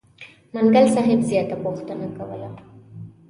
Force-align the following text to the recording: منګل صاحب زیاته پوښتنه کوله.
منګل 0.53 0.85
صاحب 0.95 1.19
زیاته 1.29 1.55
پوښتنه 1.63 2.05
کوله. 2.17 2.49